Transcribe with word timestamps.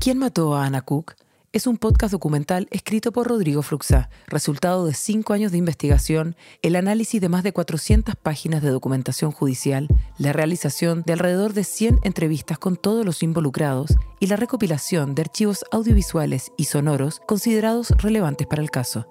¿Quién 0.00 0.18
mató 0.18 0.54
a 0.54 0.64
Ana 0.64 0.80
Cook? 0.82 1.14
Es 1.52 1.66
un 1.66 1.76
podcast 1.76 2.12
documental 2.12 2.68
escrito 2.70 3.10
por 3.10 3.26
Rodrigo 3.26 3.62
Fruxá, 3.62 4.10
resultado 4.28 4.86
de 4.86 4.94
cinco 4.94 5.32
años 5.32 5.50
de 5.50 5.58
investigación, 5.58 6.36
el 6.62 6.76
análisis 6.76 7.20
de 7.20 7.28
más 7.28 7.42
de 7.42 7.52
400 7.52 8.14
páginas 8.14 8.62
de 8.62 8.70
documentación 8.70 9.32
judicial, 9.32 9.88
la 10.16 10.32
realización 10.32 11.02
de 11.04 11.14
alrededor 11.14 11.52
de 11.52 11.64
100 11.64 11.98
entrevistas 12.04 12.58
con 12.58 12.76
todos 12.76 13.04
los 13.04 13.24
involucrados 13.24 13.96
y 14.20 14.28
la 14.28 14.36
recopilación 14.36 15.16
de 15.16 15.22
archivos 15.22 15.64
audiovisuales 15.72 16.52
y 16.56 16.66
sonoros 16.66 17.20
considerados 17.26 17.90
relevantes 17.98 18.46
para 18.46 18.62
el 18.62 18.70
caso. 18.70 19.08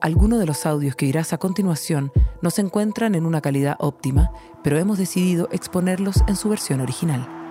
Algunos 0.00 0.38
de 0.38 0.46
los 0.46 0.64
audios 0.64 0.96
que 0.96 1.04
oirás 1.04 1.34
a 1.34 1.38
continuación 1.38 2.12
no 2.40 2.48
se 2.48 2.62
encuentran 2.62 3.14
en 3.14 3.26
una 3.26 3.42
calidad 3.42 3.76
óptima, 3.78 4.30
pero 4.62 4.78
hemos 4.78 4.96
decidido 4.96 5.50
exponerlos 5.52 6.24
en 6.28 6.36
su 6.36 6.48
versión 6.48 6.80
original. 6.80 7.43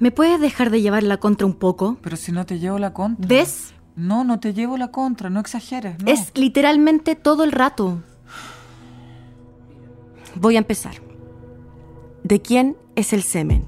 ¿Me 0.00 0.10
puedes 0.12 0.40
dejar 0.40 0.70
de 0.70 0.80
llevar 0.80 1.02
la 1.02 1.16
contra 1.16 1.46
un 1.46 1.54
poco? 1.54 1.96
Pero 2.02 2.16
si 2.16 2.30
no 2.30 2.46
te 2.46 2.58
llevo 2.58 2.78
la 2.78 2.92
contra. 2.92 3.26
¿Ves? 3.26 3.74
No, 3.96 4.22
no 4.22 4.38
te 4.38 4.54
llevo 4.54 4.76
la 4.76 4.88
contra, 4.88 5.28
no 5.28 5.40
exageres. 5.40 5.96
no. 6.00 6.10
Es 6.10 6.30
literalmente 6.36 7.16
todo 7.16 7.42
el 7.42 7.50
rato. 7.50 8.02
Voy 10.36 10.54
a 10.54 10.58
empezar. 10.58 10.94
¿De 12.22 12.40
quién 12.40 12.76
es 12.94 13.12
el 13.12 13.22
semen? 13.24 13.64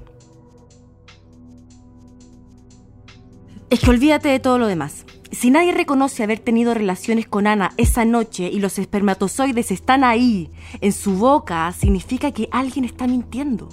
Es 3.69 3.81
que 3.81 3.89
olvídate 3.89 4.29
de 4.29 4.39
todo 4.39 4.57
lo 4.57 4.67
demás. 4.67 5.05
Si 5.31 5.49
nadie 5.49 5.73
reconoce 5.73 6.23
haber 6.23 6.39
tenido 6.39 6.73
relaciones 6.73 7.27
con 7.27 7.47
Ana 7.47 7.71
esa 7.77 8.05
noche 8.05 8.49
y 8.51 8.59
los 8.59 8.79
espermatozoides 8.79 9.71
están 9.71 10.03
ahí, 10.03 10.49
en 10.81 10.91
su 10.93 11.17
boca, 11.17 11.71
significa 11.73 12.31
que 12.31 12.47
alguien 12.51 12.85
está 12.85 13.07
mintiendo. 13.07 13.69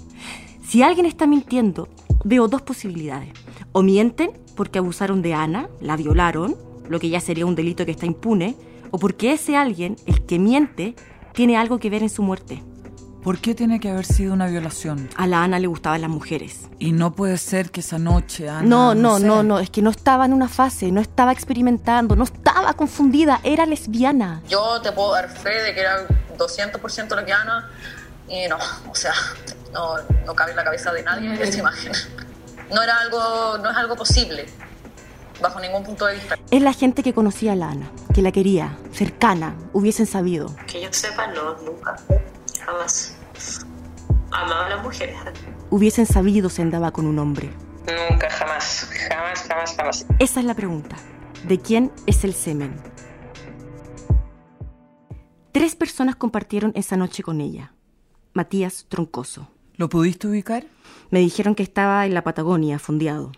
Si 0.62 0.82
alguien 0.82 1.06
está 1.06 1.26
mintiendo, 1.26 1.88
veo 2.24 2.48
dos 2.48 2.62
posibilidades. 2.62 3.30
O 3.72 3.82
mienten 3.82 4.30
porque 4.56 4.78
abusaron 4.78 5.22
de 5.22 5.34
Ana, 5.34 5.68
la 5.80 5.96
violaron, 5.96 6.56
lo 6.88 6.98
que 7.00 7.08
ya 7.10 7.20
sería 7.20 7.46
un 7.46 7.54
delito 7.54 7.84
que 7.84 7.92
está 7.92 8.06
impune, 8.06 8.56
o 8.90 8.98
porque 8.98 9.32
ese 9.32 9.56
alguien, 9.56 9.96
el 10.06 10.24
que 10.24 10.38
miente, 10.38 10.94
tiene 11.34 11.56
algo 11.56 11.78
que 11.78 11.90
ver 11.90 12.02
en 12.02 12.08
su 12.10 12.22
muerte. 12.22 12.62
¿Por 13.22 13.38
qué 13.38 13.54
tiene 13.54 13.78
que 13.80 13.90
haber 13.90 14.06
sido 14.06 14.32
una 14.32 14.46
violación? 14.46 15.08
A 15.16 15.26
la 15.26 15.42
Ana 15.42 15.58
le 15.58 15.66
gustaban 15.66 16.00
las 16.00 16.08
mujeres. 16.08 16.68
Y 16.78 16.92
no 16.92 17.12
puede 17.14 17.36
ser 17.36 17.70
que 17.70 17.80
esa 17.80 17.98
noche, 17.98 18.48
Ana, 18.48 18.62
No, 18.62 18.94
no, 18.94 19.18
sé. 19.18 19.26
no, 19.26 19.42
no, 19.42 19.58
es 19.58 19.68
que 19.70 19.82
no 19.82 19.90
estaba 19.90 20.24
en 20.24 20.32
una 20.32 20.48
fase, 20.48 20.90
no 20.92 21.00
estaba 21.00 21.32
experimentando, 21.32 22.16
no 22.16 22.24
estaba 22.24 22.72
confundida, 22.74 23.40
era 23.42 23.66
lesbiana. 23.66 24.40
Yo 24.48 24.80
te 24.80 24.92
puedo 24.92 25.12
dar 25.12 25.28
fe 25.28 25.50
de 25.50 25.74
que 25.74 25.80
era 25.80 26.06
200% 26.38 27.16
lesbiana 27.16 27.68
y 28.28 28.48
no, 28.48 28.56
o 28.90 28.94
sea, 28.94 29.12
no, 29.72 29.96
no 30.26 30.34
cabe 30.34 30.50
en 30.52 30.56
la 30.56 30.64
cabeza 30.64 30.92
de 30.92 31.02
nadie 31.02 31.42
esa 31.42 31.58
imagen. 31.58 31.92
No 32.72 32.82
era 32.82 32.98
algo, 32.98 33.58
no 33.58 33.70
es 33.70 33.76
algo 33.76 33.96
posible, 33.96 34.46
bajo 35.40 35.58
ningún 35.60 35.84
punto 35.84 36.06
de 36.06 36.14
vista. 36.14 36.36
Es 36.50 36.62
la 36.62 36.72
gente 36.72 37.02
que 37.02 37.14
conocía 37.14 37.52
a 37.52 37.56
la 37.56 37.70
Ana, 37.70 37.90
que 38.14 38.22
la 38.22 38.32
quería, 38.32 38.76
cercana, 38.92 39.54
hubiesen 39.72 40.06
sabido. 40.06 40.54
Que 40.66 40.82
yo 40.82 40.88
sepa, 40.92 41.26
no, 41.28 41.54
nunca. 41.62 41.96
Jamás. 42.64 43.16
Amaba 44.30 44.66
a 44.66 44.68
las 44.68 44.82
mujeres. 44.82 45.16
Hubiesen 45.70 46.06
sabido 46.06 46.50
si 46.50 46.60
andaba 46.62 46.90
con 46.90 47.06
un 47.06 47.18
hombre. 47.18 47.50
Nunca, 47.86 48.28
jamás. 48.28 48.88
Jamás, 49.08 49.42
jamás, 49.48 49.74
jamás. 49.74 50.06
Esa 50.18 50.40
es 50.40 50.46
la 50.46 50.54
pregunta. 50.54 50.96
¿De 51.44 51.58
quién 51.58 51.92
es 52.06 52.24
el 52.24 52.34
semen? 52.34 52.74
Tres 55.52 55.74
personas 55.74 56.16
compartieron 56.16 56.72
esa 56.74 56.96
noche 56.96 57.22
con 57.22 57.40
ella. 57.40 57.72
Matías 58.34 58.86
Troncoso. 58.88 59.48
¿Lo 59.78 59.88
pudiste 59.88 60.26
ubicar? 60.26 60.64
Me 61.10 61.20
dijeron 61.20 61.54
que 61.54 61.62
estaba 61.62 62.04
en 62.04 62.12
la 62.12 62.24
Patagonia, 62.24 62.80
fondeado. 62.80 63.30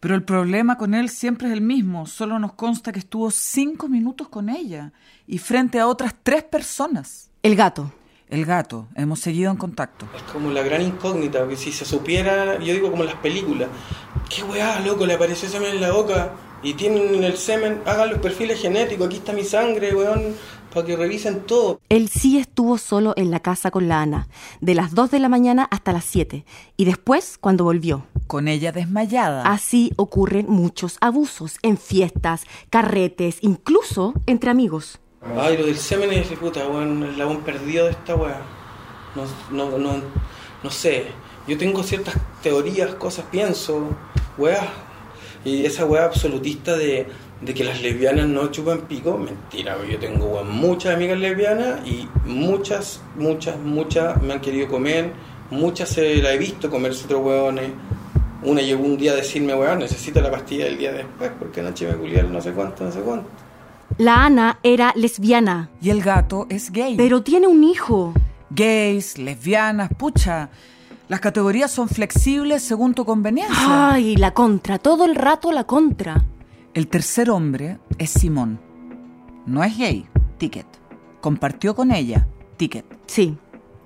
Pero 0.00 0.14
el 0.14 0.22
problema 0.22 0.78
con 0.78 0.94
él 0.94 1.10
siempre 1.10 1.48
es 1.48 1.52
el 1.52 1.60
mismo. 1.60 2.06
Solo 2.06 2.38
nos 2.38 2.54
consta 2.54 2.90
que 2.90 3.00
estuvo 3.00 3.30
cinco 3.30 3.86
minutos 3.86 4.30
con 4.30 4.48
ella 4.48 4.94
y 5.26 5.36
frente 5.36 5.78
a 5.78 5.86
otras 5.86 6.14
tres 6.22 6.42
personas. 6.42 7.30
El 7.42 7.54
gato. 7.54 7.92
El 8.30 8.46
gato, 8.46 8.88
hemos 8.94 9.20
seguido 9.20 9.50
en 9.50 9.58
contacto. 9.58 10.08
Es 10.16 10.22
como 10.22 10.50
la 10.50 10.62
gran 10.62 10.80
incógnita, 10.80 11.40
porque 11.40 11.56
si 11.56 11.70
se 11.70 11.84
supiera, 11.84 12.58
yo 12.58 12.72
digo 12.72 12.90
como 12.90 13.02
en 13.02 13.10
las 13.10 13.18
películas, 13.18 13.68
qué 14.34 14.42
weá, 14.42 14.80
loco, 14.80 15.04
le 15.04 15.12
apareció 15.12 15.50
semen 15.50 15.74
en 15.74 15.82
la 15.82 15.92
boca 15.92 16.32
y 16.62 16.72
tienen 16.72 17.22
el 17.22 17.36
semen, 17.36 17.82
hagan 17.84 18.08
los 18.08 18.20
perfiles 18.20 18.58
genéticos, 18.58 19.06
aquí 19.06 19.16
está 19.16 19.34
mi 19.34 19.44
sangre, 19.44 19.94
weón, 19.94 20.34
para 20.74 20.86
que 20.86 20.96
revisen 20.96 21.42
todo. 21.42 21.80
Él 21.88 22.08
sí 22.08 22.38
estuvo 22.38 22.76
solo 22.78 23.14
en 23.16 23.30
la 23.30 23.40
casa 23.40 23.70
con 23.70 23.88
la 23.88 24.02
Ana, 24.02 24.28
de 24.60 24.74
las 24.74 24.94
2 24.94 25.10
de 25.12 25.20
la 25.20 25.28
mañana 25.28 25.68
hasta 25.70 25.92
las 25.92 26.04
7, 26.04 26.44
y 26.76 26.84
después 26.84 27.38
cuando 27.38 27.64
volvió. 27.64 28.06
Con 28.26 28.48
ella 28.48 28.72
desmayada. 28.72 29.44
Así 29.44 29.92
ocurren 29.96 30.46
muchos 30.48 30.98
abusos 31.00 31.58
en 31.62 31.78
fiestas, 31.78 32.44
carretes, 32.70 33.38
incluso 33.40 34.14
entre 34.26 34.50
amigos. 34.50 34.98
Ay, 35.38 35.56
lo 35.56 35.66
del 35.66 35.76
semen 35.76 36.12
es, 36.12 36.26
puta, 36.32 36.66
weón, 36.66 37.02
el 37.04 37.16
labón 37.16 37.42
perdido 37.42 37.86
de 37.86 37.92
esta 37.92 38.14
weá. 38.16 38.42
No, 39.14 39.24
no, 39.70 39.78
no, 39.78 40.02
no 40.62 40.70
sé, 40.70 41.06
yo 41.46 41.56
tengo 41.56 41.82
ciertas 41.82 42.14
teorías, 42.42 42.94
cosas, 42.96 43.26
pienso, 43.30 43.88
weá. 44.36 44.68
Y 45.44 45.64
esa 45.66 45.84
weá 45.84 46.04
absolutista 46.04 46.76
de, 46.76 47.06
de 47.40 47.52
que 47.54 47.64
las 47.64 47.82
lesbianas 47.82 48.26
no 48.26 48.50
chupan 48.50 48.82
pico, 48.82 49.18
mentira, 49.18 49.76
yo 49.90 49.98
tengo 49.98 50.42
muchas 50.44 50.94
amigas 50.94 51.18
lesbianas 51.18 51.86
y 51.86 52.08
muchas, 52.24 53.00
muchas, 53.16 53.58
muchas 53.58 54.20
me 54.22 54.32
han 54.32 54.40
querido 54.40 54.68
comer, 54.68 55.12
muchas 55.50 55.90
se 55.90 56.16
la 56.16 56.32
he 56.32 56.38
visto 56.38 56.70
comerse 56.70 57.04
otros 57.04 57.22
weones. 57.24 57.70
Una 58.42 58.60
llegó 58.60 58.84
un 58.84 58.98
día 58.98 59.12
a 59.12 59.16
decirme, 59.16 59.54
weón, 59.54 59.78
necesito 59.78 60.20
la 60.20 60.30
pastilla 60.30 60.66
del 60.66 60.76
día 60.78 60.92
después 60.92 61.30
porque 61.38 61.60
anoche 61.60 61.86
me 61.86 61.94
culiaron 61.94 62.32
no 62.32 62.40
sé 62.40 62.52
cuánto, 62.52 62.84
no 62.84 62.92
sé 62.92 63.00
cuánto. 63.00 63.26
La 63.98 64.24
Ana 64.24 64.58
era 64.62 64.92
lesbiana, 64.96 65.70
Y 65.80 65.90
el 65.90 66.02
gato 66.02 66.46
es 66.50 66.70
gay. 66.72 66.96
pero 66.96 67.22
tiene 67.22 67.46
un 67.46 67.62
hijo. 67.64 68.12
Gays, 68.50 69.18
lesbianas, 69.18 69.90
pucha. 69.96 70.48
Las 71.08 71.20
categorías 71.20 71.70
son 71.70 71.88
flexibles 71.88 72.62
según 72.62 72.94
tu 72.94 73.04
conveniencia. 73.04 73.92
Ay, 73.92 74.16
la 74.16 74.32
contra, 74.32 74.78
todo 74.78 75.04
el 75.04 75.14
rato 75.14 75.52
la 75.52 75.64
contra. 75.64 76.24
El 76.74 76.88
tercer 76.88 77.30
hombre 77.30 77.78
es 77.98 78.10
Simón. 78.10 78.58
No 79.46 79.62
es 79.62 79.78
gay, 79.78 80.08
ticket. 80.38 80.66
Compartió 81.20 81.76
con 81.76 81.92
ella, 81.92 82.26
ticket. 82.56 82.84
Sí, 83.06 83.38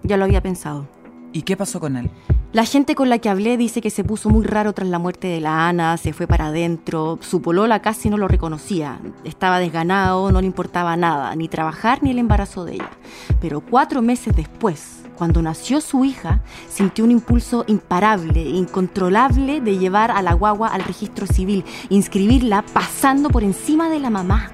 ya 0.02 0.16
lo 0.16 0.24
había 0.24 0.42
pensado. 0.42 0.88
¿Y 1.34 1.42
qué 1.42 1.54
pasó 1.54 1.80
con 1.80 1.98
él? 1.98 2.10
La 2.50 2.64
gente 2.64 2.94
con 2.94 3.10
la 3.10 3.18
que 3.18 3.28
hablé 3.28 3.58
dice 3.58 3.82
que 3.82 3.90
se 3.90 4.04
puso 4.04 4.30
muy 4.30 4.42
raro 4.42 4.72
tras 4.72 4.88
la 4.88 4.98
muerte 4.98 5.28
de 5.28 5.38
la 5.38 5.68
Ana, 5.68 5.98
se 5.98 6.14
fue 6.14 6.26
para 6.26 6.46
adentro, 6.46 7.18
su 7.20 7.42
polola 7.42 7.82
casi 7.82 8.08
no 8.08 8.16
lo 8.16 8.26
reconocía, 8.26 9.00
estaba 9.24 9.58
desganado, 9.58 10.32
no 10.32 10.40
le 10.40 10.46
importaba 10.46 10.96
nada, 10.96 11.36
ni 11.36 11.48
trabajar 11.48 12.02
ni 12.02 12.10
el 12.10 12.18
embarazo 12.18 12.64
de 12.64 12.76
ella. 12.76 12.90
Pero 13.38 13.60
cuatro 13.60 14.00
meses 14.00 14.34
después, 14.34 15.00
cuando 15.18 15.42
nació 15.42 15.82
su 15.82 16.06
hija, 16.06 16.40
sintió 16.70 17.04
un 17.04 17.10
impulso 17.10 17.64
imparable, 17.66 18.40
incontrolable 18.40 19.60
de 19.60 19.76
llevar 19.76 20.10
a 20.10 20.22
la 20.22 20.32
guagua 20.32 20.68
al 20.68 20.84
registro 20.84 21.26
civil, 21.26 21.66
inscribirla 21.90 22.62
pasando 22.72 23.28
por 23.28 23.44
encima 23.44 23.90
de 23.90 24.00
la 24.00 24.08
mamá. 24.08 24.50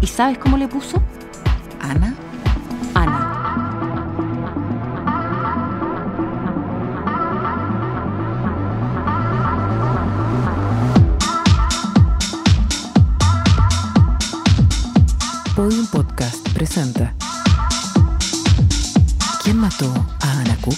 ¿Y 0.00 0.08
sabes 0.08 0.38
cómo 0.38 0.56
le 0.56 0.66
puso? 0.66 1.00
¿Ana? 1.80 2.16
Podium 15.64 15.86
Podcast 15.86 16.46
presenta 16.50 17.14
¿Quién 19.42 19.56
mató 19.56 19.90
a 20.20 20.40
Ana 20.40 20.58
Cook? 20.60 20.76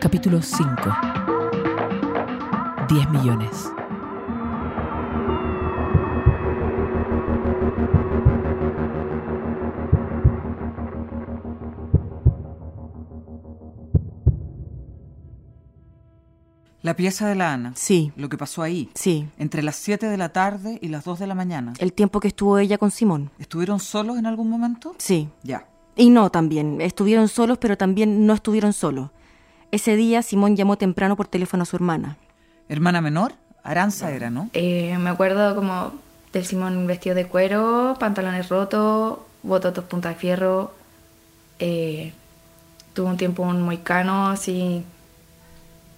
Capítulo 0.00 0.40
5 0.40 0.96
10 2.88 3.10
millones 3.10 3.70
La 16.86 16.94
pieza 16.94 17.26
de 17.28 17.34
la 17.34 17.52
Ana. 17.52 17.72
Sí, 17.74 18.12
Lo 18.14 18.28
que 18.28 18.38
pasó 18.38 18.62
ahí. 18.62 18.90
sí. 18.94 19.26
Entre 19.38 19.60
las 19.64 19.74
7 19.74 20.06
de 20.06 20.16
la 20.16 20.28
tarde 20.28 20.78
y 20.80 20.86
las 20.86 21.02
2 21.02 21.18
de 21.18 21.26
la 21.26 21.34
mañana. 21.34 21.72
El 21.80 21.92
tiempo 21.92 22.20
que 22.20 22.28
estuvo 22.28 22.58
ella 22.58 22.78
con 22.78 22.92
Simón. 22.92 23.32
¿Estuvieron 23.40 23.80
solos 23.80 24.18
en 24.18 24.26
algún 24.26 24.48
momento? 24.48 24.94
Sí. 24.98 25.28
Ya. 25.42 25.66
Y 25.96 26.10
no 26.10 26.30
también. 26.30 26.80
Estuvieron 26.80 27.26
solos, 27.26 27.58
pero 27.58 27.76
también 27.76 28.24
no 28.24 28.34
estuvieron 28.34 28.72
solos. 28.72 29.10
Ese 29.72 29.96
día 29.96 30.22
Simón 30.22 30.54
llamó 30.54 30.78
temprano 30.78 31.16
por 31.16 31.26
teléfono 31.26 31.64
a 31.64 31.66
su 31.66 31.74
hermana. 31.74 32.18
¿Hermana 32.68 33.00
menor? 33.00 33.32
Aranza 33.64 34.12
era, 34.12 34.30
¿no? 34.30 34.48
Eh, 34.52 34.96
me 34.96 35.10
acuerdo 35.10 35.56
como 35.56 35.92
del 36.32 36.44
Simón 36.46 36.86
vestido 36.86 37.16
de 37.16 37.26
cuero, 37.26 37.96
pantalones 37.98 38.48
rotos, 38.48 39.18
bototos 39.42 39.82
punta 39.86 40.10
de 40.10 40.14
fierro. 40.14 40.72
Eh, 41.58 42.12
tuvo 42.94 43.08
un 43.08 43.16
tiempo 43.16 43.42
un 43.42 43.62
moicano 43.62 44.28
así 44.28 44.84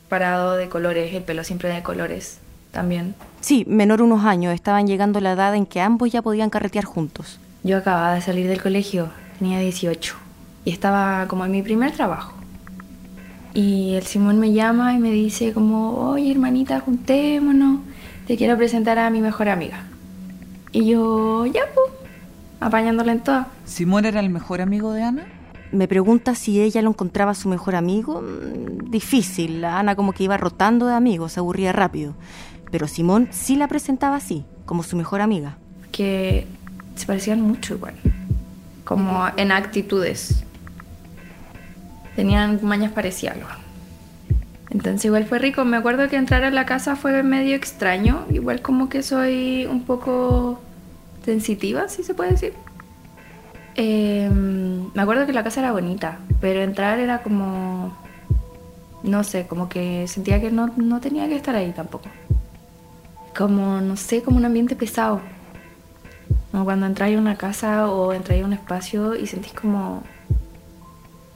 parado 0.09 0.57
de 0.57 0.69
colores, 0.69 1.15
el 1.15 1.23
pelo 1.23 1.45
siempre 1.45 1.69
de 1.69 1.83
colores 1.83 2.39
también. 2.73 3.15
Sí, 3.41 3.65
menor 3.69 4.03
unos 4.03 4.25
años, 4.25 4.55
estaban 4.55 4.87
llegando 4.87 5.19
a 5.19 5.23
la 5.23 5.33
edad 5.33 5.55
en 5.55 5.67
que 5.67 5.81
ambos 5.81 6.11
ya 6.11 6.23
podían 6.23 6.51
carretear 6.51 6.85
juntos. 6.85 7.39
Yo 7.63 7.79
acababa 7.79 8.15
de 8.15 8.21
salir 8.21 8.49
del 8.49 8.63
colegio, 8.63 9.11
tenía 9.39 9.59
18 9.59 10.15
y 10.65 10.71
estaba 10.71 11.27
como 11.29 11.45
en 11.45 11.53
mi 11.53 11.63
primer 11.63 11.93
trabajo. 11.93 12.35
Y 13.55 13.95
el 13.95 14.05
Simón 14.05 14.39
me 14.39 14.53
llama 14.53 14.95
y 14.95 14.99
me 14.99 15.11
dice 15.11 15.53
como, 15.53 16.11
oye 16.11 16.31
hermanita, 16.31 16.81
juntémonos, 16.81 17.81
te 18.27 18.37
quiero 18.37 18.57
presentar 18.57 18.99
a 18.99 19.11
mi 19.11 19.21
mejor 19.21 19.49
amiga. 19.49 19.85
Y 20.71 20.87
yo, 20.87 21.47
ya 21.47 21.63
pues, 21.75 21.91
apañándola 22.61 23.13
en 23.13 23.21
toda. 23.21 23.49
¿Simón 23.65 24.05
era 24.05 24.21
el 24.21 24.29
mejor 24.29 24.61
amigo 24.61 24.93
de 24.93 25.03
Ana? 25.03 25.27
Me 25.73 25.87
pregunta 25.87 26.35
si 26.35 26.61
ella 26.61 26.81
lo 26.83 26.91
encontraba 26.91 27.35
su 27.35 27.49
mejor 27.49 27.75
amigo. 27.75 28.23
Mm, 28.23 28.91
Difícil, 28.91 29.65
Ana 29.65 29.95
como 29.97 30.13
que 30.13 30.25
iba 30.25 30.37
rotando 30.39 30.87
de 30.87 30.95
amigos, 30.95 31.33
se 31.33 31.41
aburría 31.41 31.73
rápido. 31.73 32.15
Pero 32.71 32.89
Simón 32.89 33.29
sí 33.31 33.57
la 33.57 33.69
presentaba 33.69 34.17
así, 34.17 34.45
como 34.67 34.83
su 34.83 34.97
mejor 34.97 35.21
amiga. 35.21 35.57
que 35.93 36.47
se 36.97 37.07
parecían 37.07 37.41
mucho 37.41 37.75
igual, 37.75 37.95
como 38.85 39.27
en 39.37 39.53
actitudes. 39.53 40.43
Tenían 42.17 42.61
mañas 42.63 42.93
parecidas. 42.93 43.37
Entonces 44.71 45.05
igual 45.05 45.25
fue 45.25 45.39
rico. 45.39 45.65
Me 45.65 45.77
acuerdo 45.77 46.09
que 46.09 46.17
entrar 46.17 46.45
a 46.45 46.51
la 46.51 46.67
casa 46.67 46.97
fue 46.97 47.23
medio 47.23 47.55
extraño. 47.57 48.27
Igual 48.31 48.61
como 48.63 48.89
que 48.89 49.03
soy 49.03 49.67
un 49.67 49.85
poco 49.85 50.61
sensitiva, 51.25 51.89
si 51.89 52.03
se 52.03 52.15
puede 52.15 52.33
decir. 52.33 52.53
Eh, 53.81 54.29
me 54.29 55.01
acuerdo 55.01 55.25
que 55.25 55.33
la 55.33 55.45
casa 55.45 55.61
era 55.61 55.71
bonita, 55.71 56.19
pero 56.41 56.63
entrar 56.63 56.99
era 56.99 57.23
como... 57.23 57.97
No 59.05 59.23
sé, 59.23 59.47
como 59.47 59.69
que 59.69 60.09
sentía 60.09 60.41
que 60.41 60.51
no, 60.51 60.73
no 60.77 61.01
tenía 61.01 61.29
que 61.29 61.37
estar 61.37 61.55
ahí 61.55 61.71
tampoco. 61.71 62.09
Como, 63.37 63.81
no 63.81 63.97
sé, 63.97 64.25
como 64.25 64.37
un 64.37 64.45
ambiente 64.45 64.75
pesado. 64.75 65.21
Como 66.51 66.65
cuando 66.65 66.87
entráis 66.87 67.17
a 67.17 67.21
una 67.21 67.37
casa 67.37 67.89
o 67.89 68.13
entráis 68.13 68.43
a 68.43 68.47
un 68.47 68.53
espacio 68.53 69.15
y 69.15 69.29
sentís 69.29 69.53
como... 69.53 70.03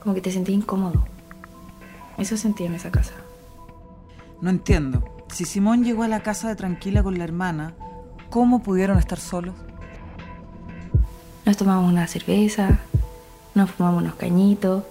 Como 0.03 0.13
que 0.13 0.21
te 0.21 0.33
sentís 0.33 0.57
incómodo. 0.57 1.05
Eso 2.19 2.37
sentí 2.37 2.65
en 2.65 2.75
esa 2.75 2.91
casa. 2.91 3.15
No 4.41 4.51
entiendo. 4.51 5.05
Si 5.29 5.45
Simón 5.45 5.85
llegó 5.85 6.03
a 6.03 6.09
la 6.09 6.25
casa 6.25 6.49
de 6.49 6.57
tranquila 6.57 7.05
con 7.05 7.19
la 7.19 7.23
hermana, 7.23 7.75
¿cómo 8.31 8.65
pudieron 8.65 8.99
estar 8.99 9.21
solos? 9.21 9.55
Nos 11.45 11.57
tomamos 11.57 11.91
una 11.91 12.07
cerveza, 12.07 12.79
nos 13.55 13.71
fumamos 13.71 14.03
unos 14.03 14.15
cañitos 14.15 14.85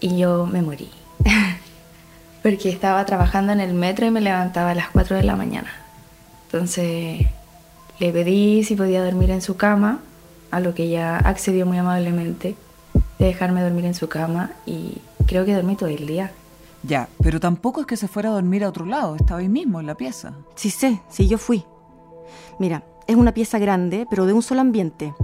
y 0.00 0.16
yo 0.18 0.46
me 0.46 0.62
morí. 0.62 0.90
Porque 2.42 2.70
estaba 2.70 3.04
trabajando 3.04 3.52
en 3.52 3.60
el 3.60 3.74
metro 3.74 4.06
y 4.06 4.10
me 4.10 4.20
levantaba 4.20 4.70
a 4.70 4.74
las 4.74 4.88
4 4.90 5.16
de 5.16 5.24
la 5.24 5.36
mañana. 5.36 5.70
Entonces 6.46 7.26
le 7.98 8.12
pedí 8.12 8.64
si 8.64 8.76
podía 8.76 9.04
dormir 9.04 9.30
en 9.30 9.42
su 9.42 9.56
cama, 9.56 10.00
a 10.50 10.60
lo 10.60 10.74
que 10.74 10.84
ella 10.84 11.18
accedió 11.18 11.66
muy 11.66 11.76
amablemente 11.76 12.56
de 13.18 13.26
dejarme 13.26 13.62
dormir 13.62 13.84
en 13.84 13.94
su 13.94 14.08
cama 14.08 14.52
y 14.64 14.98
creo 15.26 15.44
que 15.44 15.54
dormí 15.54 15.76
todo 15.76 15.90
el 15.90 16.06
día. 16.06 16.32
Ya, 16.82 17.08
pero 17.22 17.40
tampoco 17.40 17.80
es 17.80 17.86
que 17.86 17.96
se 17.96 18.08
fuera 18.08 18.30
a 18.30 18.32
dormir 18.32 18.64
a 18.64 18.68
otro 18.68 18.86
lado, 18.86 19.16
estaba 19.16 19.40
ahí 19.40 19.48
mismo 19.48 19.80
en 19.80 19.86
la 19.86 19.96
pieza. 19.96 20.32
Sí 20.54 20.70
sé, 20.70 21.02
sí 21.10 21.28
yo 21.28 21.36
fui. 21.36 21.64
Mira, 22.58 22.82
es 23.08 23.16
una 23.16 23.32
pieza 23.32 23.58
grande, 23.58 24.06
pero 24.08 24.26
de 24.26 24.34
un 24.34 24.42
solo 24.42 24.60
ambiente. 24.60 25.14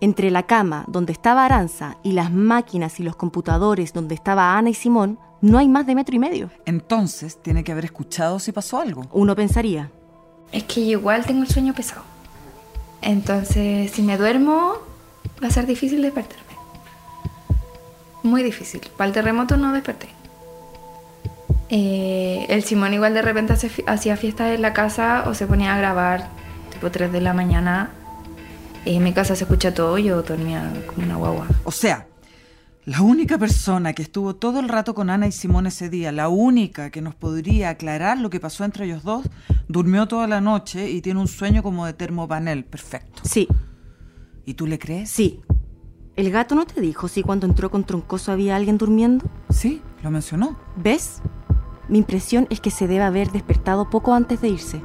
Entre 0.00 0.30
la 0.30 0.42
cama 0.42 0.84
donde 0.88 1.12
estaba 1.12 1.44
Aranza 1.44 1.96
y 2.02 2.12
las 2.12 2.32
máquinas 2.32 2.98
y 2.98 3.04
los 3.04 3.14
computadores 3.14 3.92
donde 3.92 4.16
estaba 4.16 4.58
Ana 4.58 4.70
y 4.70 4.74
Simón, 4.74 5.20
no 5.40 5.56
hay 5.58 5.68
más 5.68 5.86
de 5.86 5.94
metro 5.94 6.16
y 6.16 6.18
medio. 6.18 6.50
Entonces, 6.66 7.40
tiene 7.40 7.62
que 7.62 7.70
haber 7.70 7.84
escuchado 7.84 8.40
si 8.40 8.50
pasó 8.50 8.80
algo. 8.80 9.06
Uno 9.12 9.36
pensaría. 9.36 9.88
Es 10.50 10.64
que 10.64 10.84
yo 10.84 10.98
igual 10.98 11.24
tengo 11.26 11.42
el 11.42 11.48
sueño 11.48 11.74
pesado. 11.74 12.02
Entonces, 13.02 13.92
si 13.92 14.02
me 14.02 14.18
duermo, 14.18 14.72
va 15.40 15.46
a 15.46 15.50
ser 15.52 15.66
difícil 15.66 16.02
despertarme. 16.02 16.44
Muy 18.24 18.42
difícil. 18.42 18.80
Para 18.96 19.08
el 19.08 19.14
terremoto 19.14 19.56
no 19.56 19.72
desperté. 19.72 20.08
Eh, 21.70 22.46
el 22.48 22.64
Simón 22.64 22.94
igual 22.94 23.14
de 23.14 23.22
repente 23.22 23.54
hacía 23.86 24.16
fiestas 24.16 24.56
en 24.56 24.62
la 24.62 24.72
casa 24.72 25.24
o 25.28 25.34
se 25.34 25.46
ponía 25.46 25.74
a 25.74 25.78
grabar 25.78 26.47
tipo 26.78 26.92
3 26.92 27.10
de 27.10 27.20
la 27.20 27.34
mañana. 27.34 27.90
En 28.84 29.02
mi 29.02 29.12
casa 29.12 29.34
se 29.34 29.42
escucha 29.42 29.74
todo, 29.74 29.98
yo 29.98 30.22
dormía 30.22 30.72
como 30.86 31.04
una 31.04 31.16
guagua. 31.16 31.48
O 31.64 31.72
sea, 31.72 32.06
la 32.84 33.02
única 33.02 33.36
persona 33.36 33.94
que 33.94 34.02
estuvo 34.02 34.36
todo 34.36 34.60
el 34.60 34.68
rato 34.68 34.94
con 34.94 35.10
Ana 35.10 35.26
y 35.26 35.32
Simón 35.32 35.66
ese 35.66 35.88
día, 35.90 36.12
la 36.12 36.28
única 36.28 36.90
que 36.90 37.02
nos 37.02 37.16
podría 37.16 37.70
aclarar 37.70 38.18
lo 38.18 38.30
que 38.30 38.38
pasó 38.38 38.64
entre 38.64 38.84
ellos 38.84 39.02
dos, 39.02 39.26
durmió 39.66 40.06
toda 40.06 40.28
la 40.28 40.40
noche 40.40 40.88
y 40.88 41.02
tiene 41.02 41.18
un 41.18 41.26
sueño 41.26 41.64
como 41.64 41.84
de 41.84 41.94
termopanel. 41.94 42.64
Perfecto. 42.64 43.22
Sí, 43.24 43.48
¿Y 44.46 44.54
tú 44.54 44.66
le 44.66 44.78
crees? 44.78 45.10
sí. 45.10 45.40
¿El 46.14 46.32
gato 46.32 46.56
no 46.56 46.66
te 46.66 46.80
dijo 46.80 47.06
si 47.06 47.22
cuando 47.22 47.46
entró 47.46 47.70
con 47.70 47.84
Troncoso 47.84 48.32
había 48.32 48.56
alguien 48.56 48.76
durmiendo? 48.76 49.24
Sí, 49.50 49.80
lo 50.02 50.10
mencionó. 50.10 50.58
¿Ves? 50.76 51.22
Mi 51.88 51.98
impresión 51.98 52.48
es 52.50 52.60
que 52.60 52.72
se 52.72 52.88
debe 52.88 53.04
haber 53.04 53.30
despertado 53.30 53.88
poco 53.88 54.14
antes 54.14 54.40
de 54.40 54.48
irse. 54.48 54.82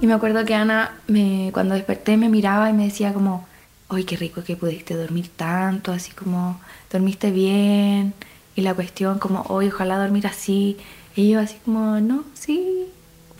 Y 0.00 0.06
me 0.06 0.12
acuerdo 0.12 0.44
que 0.44 0.54
Ana, 0.54 0.92
me, 1.06 1.50
cuando 1.52 1.74
desperté, 1.74 2.16
me 2.16 2.28
miraba 2.28 2.68
y 2.68 2.74
me 2.74 2.84
decía 2.84 3.14
como, 3.14 3.46
¡ay, 3.88 4.04
qué 4.04 4.16
rico 4.16 4.44
que 4.44 4.56
pudiste 4.56 4.94
dormir 4.94 5.30
tanto! 5.34 5.90
Así 5.92 6.12
como, 6.12 6.60
dormiste 6.92 7.30
bien. 7.30 8.12
Y 8.54 8.60
la 8.60 8.74
cuestión 8.74 9.18
como, 9.18 9.46
¡ay, 9.58 9.68
ojalá 9.68 9.98
dormir 9.98 10.26
así! 10.26 10.76
Y 11.14 11.30
yo 11.30 11.40
así 11.40 11.56
como, 11.64 11.98
no, 12.00 12.24
sí, 12.34 12.88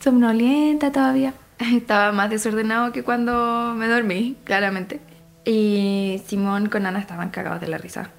somnolienta 0.00 0.92
todavía. 0.92 1.34
Estaba 1.58 2.12
más 2.12 2.30
desordenado 2.30 2.90
que 2.90 3.02
cuando 3.02 3.74
me 3.76 3.86
dormí, 3.86 4.36
claramente. 4.44 5.00
Y 5.44 6.22
Simón 6.26 6.68
con 6.70 6.86
Ana 6.86 7.00
estaban 7.00 7.30
cagados 7.30 7.60
de 7.60 7.68
la 7.68 7.78
risa. 7.78 8.10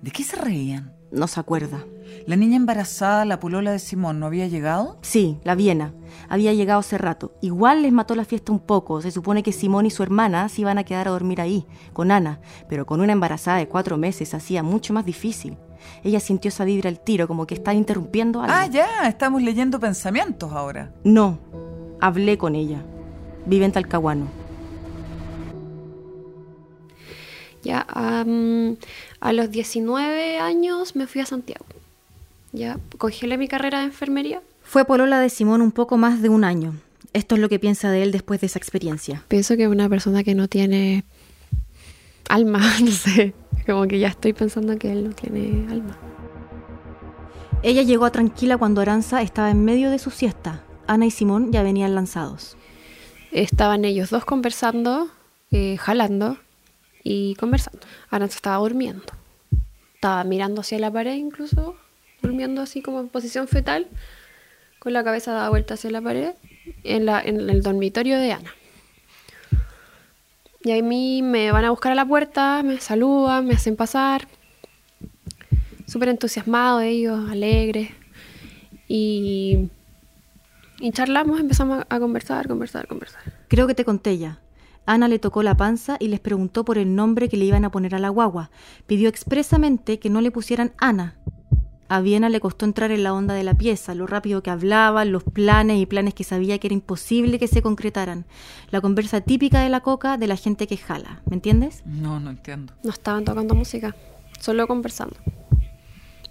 ¿De 0.00 0.10
qué 0.10 0.24
se 0.24 0.36
reían? 0.36 0.92
No 1.10 1.26
se 1.26 1.40
acuerda. 1.40 1.84
¿La 2.26 2.36
niña 2.36 2.56
embarazada, 2.56 3.24
la 3.24 3.40
polola 3.40 3.72
de 3.72 3.78
Simón, 3.78 4.20
no 4.20 4.26
había 4.26 4.46
llegado? 4.46 4.98
Sí, 5.02 5.38
la 5.42 5.54
Viena. 5.54 5.92
Había 6.28 6.52
llegado 6.52 6.80
hace 6.80 6.98
rato. 6.98 7.32
Igual 7.40 7.82
les 7.82 7.92
mató 7.92 8.14
la 8.14 8.24
fiesta 8.24 8.52
un 8.52 8.60
poco. 8.60 9.00
Se 9.02 9.10
supone 9.10 9.42
que 9.42 9.52
Simón 9.52 9.86
y 9.86 9.90
su 9.90 10.02
hermana 10.02 10.48
se 10.48 10.60
iban 10.60 10.78
a 10.78 10.84
quedar 10.84 11.08
a 11.08 11.12
dormir 11.12 11.40
ahí, 11.40 11.66
con 11.92 12.10
Ana. 12.10 12.40
Pero 12.68 12.86
con 12.86 13.00
una 13.00 13.12
embarazada 13.12 13.58
de 13.58 13.68
cuatro 13.68 13.96
meses 13.96 14.34
hacía 14.34 14.62
mucho 14.62 14.92
más 14.92 15.04
difícil. 15.04 15.56
Ella 16.04 16.20
sintió 16.20 16.50
esa 16.50 16.64
vibra 16.64 16.88
al 16.88 17.00
tiro, 17.00 17.26
como 17.26 17.46
que 17.46 17.54
estaba 17.54 17.74
interrumpiendo 17.74 18.40
algo. 18.42 18.54
Ah, 18.54 18.66
ya, 18.66 19.08
estamos 19.08 19.42
leyendo 19.42 19.80
pensamientos 19.80 20.52
ahora. 20.52 20.92
No, 21.04 21.38
hablé 22.00 22.38
con 22.38 22.54
ella. 22.54 22.82
Vive 23.46 23.64
en 23.64 23.72
Talcahuano. 23.72 24.39
Ya, 27.62 27.84
am, 27.88 28.76
a 29.20 29.32
los 29.32 29.50
19 29.50 30.38
años 30.38 30.96
me 30.96 31.06
fui 31.06 31.20
a 31.20 31.26
Santiago. 31.26 31.66
Ya, 32.52 32.78
congelé 32.98 33.36
mi 33.38 33.48
carrera 33.48 33.80
de 33.80 33.86
enfermería. 33.86 34.42
Fue 34.62 34.84
polola 34.84 35.20
de 35.20 35.28
Simón 35.28 35.60
un 35.60 35.72
poco 35.72 35.98
más 35.98 36.22
de 36.22 36.28
un 36.28 36.44
año. 36.44 36.74
Esto 37.12 37.34
es 37.34 37.40
lo 37.40 37.48
que 37.48 37.58
piensa 37.58 37.90
de 37.90 38.02
él 38.02 38.12
después 38.12 38.40
de 38.40 38.46
esa 38.46 38.58
experiencia. 38.58 39.24
Pienso 39.28 39.56
que 39.56 39.64
es 39.64 39.68
una 39.68 39.88
persona 39.88 40.24
que 40.24 40.34
no 40.34 40.48
tiene 40.48 41.04
alma, 42.28 42.60
no 42.82 42.90
sé. 42.90 43.34
Como 43.66 43.86
que 43.86 43.98
ya 43.98 44.08
estoy 44.08 44.32
pensando 44.32 44.78
que 44.78 44.92
él 44.92 45.04
no 45.04 45.10
tiene 45.10 45.66
alma. 45.70 45.98
Ella 47.62 47.82
llegó 47.82 48.06
a 48.06 48.10
tranquila 48.10 48.56
cuando 48.56 48.80
Aranza 48.80 49.20
estaba 49.20 49.50
en 49.50 49.64
medio 49.64 49.90
de 49.90 49.98
su 49.98 50.10
siesta. 50.10 50.62
Ana 50.86 51.06
y 51.06 51.10
Simón 51.10 51.52
ya 51.52 51.62
venían 51.62 51.94
lanzados. 51.94 52.56
Estaban 53.32 53.84
ellos 53.84 54.10
dos 54.10 54.24
conversando, 54.24 55.08
eh, 55.50 55.76
jalando 55.76 56.38
y 57.02 57.34
conversando. 57.36 57.80
Aranza 58.10 58.36
estaba 58.36 58.56
durmiendo. 58.56 59.04
Estaba 59.94 60.24
mirando 60.24 60.62
hacia 60.62 60.78
la 60.78 60.90
pared 60.90 61.14
incluso, 61.14 61.76
durmiendo 62.22 62.62
así 62.62 62.82
como 62.82 63.00
en 63.00 63.08
posición 63.08 63.48
fetal, 63.48 63.86
con 64.78 64.92
la 64.92 65.04
cabeza 65.04 65.32
dada 65.32 65.50
vuelta 65.50 65.74
hacia 65.74 65.90
la 65.90 66.00
pared, 66.00 66.32
en, 66.84 67.06
la, 67.06 67.20
en 67.20 67.50
el 67.50 67.62
dormitorio 67.62 68.18
de 68.18 68.32
Ana. 68.32 68.54
Y 70.62 70.78
a 70.78 70.82
mí 70.82 71.22
me 71.22 71.52
van 71.52 71.64
a 71.64 71.70
buscar 71.70 71.92
a 71.92 71.94
la 71.94 72.04
puerta, 72.04 72.62
me 72.62 72.78
saludan, 72.80 73.46
me 73.46 73.54
hacen 73.54 73.76
pasar. 73.76 74.28
Súper 75.86 76.10
entusiasmados 76.10 76.82
ellos, 76.82 77.30
alegres. 77.30 77.90
Y, 78.86 79.70
y 80.78 80.92
charlamos, 80.92 81.40
empezamos 81.40 81.84
a 81.88 81.98
conversar, 81.98 82.46
conversar, 82.46 82.86
conversar. 82.86 83.22
Creo 83.48 83.66
que 83.66 83.74
te 83.74 83.84
conté 83.84 84.18
ya. 84.18 84.38
Ana 84.92 85.06
le 85.06 85.20
tocó 85.20 85.44
la 85.44 85.56
panza 85.56 85.96
y 86.00 86.08
les 86.08 86.18
preguntó 86.18 86.64
por 86.64 86.76
el 86.76 86.96
nombre 86.96 87.28
que 87.28 87.36
le 87.36 87.44
iban 87.44 87.64
a 87.64 87.70
poner 87.70 87.94
a 87.94 88.00
la 88.00 88.08
guagua. 88.08 88.50
Pidió 88.88 89.08
expresamente 89.08 90.00
que 90.00 90.10
no 90.10 90.20
le 90.20 90.32
pusieran 90.32 90.72
Ana. 90.78 91.14
A 91.88 92.00
Viena 92.00 92.28
le 92.28 92.40
costó 92.40 92.64
entrar 92.64 92.90
en 92.90 93.04
la 93.04 93.14
onda 93.14 93.34
de 93.34 93.44
la 93.44 93.54
pieza, 93.54 93.94
lo 93.94 94.08
rápido 94.08 94.42
que 94.42 94.50
hablaba, 94.50 95.04
los 95.04 95.22
planes 95.22 95.78
y 95.78 95.86
planes 95.86 96.14
que 96.14 96.24
sabía 96.24 96.58
que 96.58 96.66
era 96.66 96.74
imposible 96.74 97.38
que 97.38 97.46
se 97.46 97.62
concretaran. 97.62 98.24
La 98.72 98.80
conversa 98.80 99.20
típica 99.20 99.60
de 99.60 99.68
la 99.68 99.78
coca 99.78 100.18
de 100.18 100.26
la 100.26 100.34
gente 100.34 100.66
que 100.66 100.76
jala, 100.76 101.22
¿me 101.30 101.36
entiendes? 101.36 101.84
No, 101.86 102.18
no 102.18 102.30
entiendo. 102.30 102.72
No 102.82 102.90
estaban 102.90 103.24
tocando 103.24 103.54
música, 103.54 103.94
solo 104.40 104.66
conversando. 104.66 105.14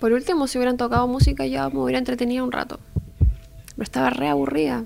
Por 0.01 0.11
último, 0.11 0.47
si 0.47 0.57
hubieran 0.57 0.75
tocado 0.75 1.07
música 1.07 1.45
ya 1.45 1.69
me 1.69 1.79
hubiera 1.79 1.99
entretenido 1.99 2.43
un 2.43 2.51
rato. 2.51 2.77
Pero 3.69 3.83
estaba 3.83 4.09
re 4.09 4.27
aburrida. 4.27 4.83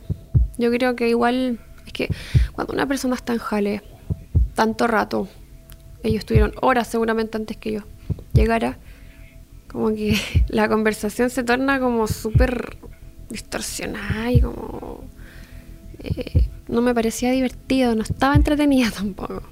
Yo 0.60 0.70
creo 0.70 0.96
que 0.96 1.10
igual 1.10 1.60
es 1.86 1.94
que 1.94 2.10
cuando 2.54 2.74
una 2.74 2.88
persona 2.88 3.16
está 3.16 3.34
en 3.34 3.40
jale 3.40 3.82
tanto 4.56 4.88
rato, 4.88 5.28
ellos 6.04 6.20
estuvieron 6.20 6.54
horas 6.62 6.88
seguramente 6.88 7.38
antes 7.38 7.58
que 7.58 7.72
yo 7.74 7.82
llegara, 8.34 8.78
como 9.68 9.90
que 9.90 10.18
la 10.48 10.68
conversación 10.70 11.30
se 11.30 11.44
torna 11.44 11.80
como 11.80 12.08
súper 12.08 12.78
distorsionada 13.30 14.32
y 14.32 14.42
como... 14.42 15.04
eh, 16.04 16.50
no 16.68 16.82
me 16.82 16.94
parecía 16.94 17.32
divertido, 17.32 17.96
no 17.96 18.04
estaba 18.04 18.36
entretenida 18.36 18.92
tampoco. 18.96 19.44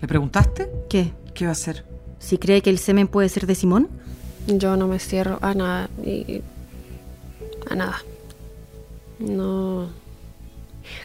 ¿Le 0.00 0.08
preguntaste? 0.08 0.68
¿Qué? 0.88 1.12
¿Qué 1.34 1.44
va 1.44 1.50
a 1.50 1.52
hacer? 1.52 1.84
¿Si 2.18 2.38
cree 2.38 2.62
que 2.62 2.70
el 2.70 2.78
semen 2.78 3.08
puede 3.08 3.28
ser 3.28 3.46
de 3.46 3.54
Simón? 3.54 3.88
Yo 4.46 4.76
no 4.76 4.88
me 4.88 4.98
cierro 4.98 5.38
a 5.42 5.54
nada 5.54 5.90
y 6.04 6.42
a 7.68 7.74
nada. 7.74 7.98
No. 9.18 9.88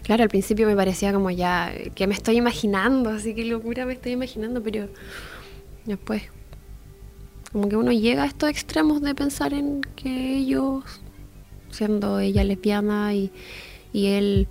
Claro, 0.04 0.24
al 0.24 0.30
principio 0.30 0.68
me 0.68 0.76
parecía 0.76 1.14
como 1.14 1.30
ya 1.32 1.74
que 1.96 2.08
me 2.08 2.14
estoy 2.14 2.38
imaginando, 2.38 3.10
así 3.10 3.34
que 3.34 3.46
locura 3.46 3.86
me 3.86 3.94
estoy 3.94 4.14
imaginando, 4.14 4.62
pero 4.62 4.90
después 5.86 6.24
como 7.54 7.70
que 7.70 7.78
uno 7.78 7.92
llega 7.92 8.24
a 8.24 8.26
estos 8.26 8.50
extremos 8.50 9.02
de 9.02 9.14
pensar 9.14 9.54
en 9.54 9.82
que 9.96 10.38
ellos, 10.38 10.84
siendo 11.70 12.20
ella 12.20 12.44
lesbiana 12.44 13.14
y, 13.14 13.32
y 13.94 14.08
él, 14.08 14.48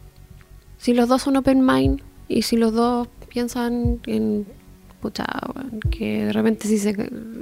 si 0.78 0.94
los 0.94 1.08
dos 1.08 1.22
son 1.22 1.36
open 1.36 1.66
mind 1.66 2.00
y 2.28 2.42
si 2.42 2.56
los 2.56 2.72
dos 2.72 3.08
piensan 3.28 4.00
en, 4.06 4.46
pucha, 5.00 5.26
que 5.90 6.26
de 6.26 6.32
repente 6.32 6.68
si 6.68 6.78
se 6.78 6.94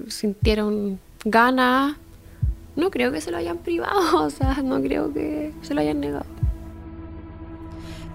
sintieron 0.09 0.99
ganas, 1.27 1.95
no 2.75 2.91
creo 2.91 3.13
que 3.13 3.21
se 3.21 3.31
lo 3.31 3.37
hayan 3.37 3.59
privado, 3.59 4.25
o 4.25 4.31
sea, 4.31 4.63
no 4.65 4.81
creo 4.81 5.13
que 5.13 5.53
se 5.61 5.75
lo 5.75 5.83
hayan 5.83 6.01
negado. 6.01 6.40